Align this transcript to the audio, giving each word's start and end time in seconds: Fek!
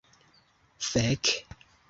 Fek! 0.89 1.23